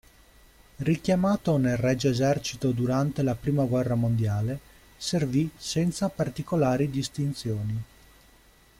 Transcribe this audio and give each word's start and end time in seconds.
Richiamato 0.77 1.57
nel 1.57 1.77
Regio 1.77 2.09
Esercito 2.09 2.71
durante 2.71 3.21
la 3.21 3.35
prima 3.35 3.65
guerra 3.65 3.93
mondiale, 3.93 4.59
servì 4.97 5.47
senza 5.55 6.09
particolari 6.09 6.89
distinzioni. 6.89 7.83